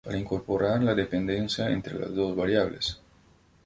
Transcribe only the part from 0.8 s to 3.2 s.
la dependencia entre las dos variables.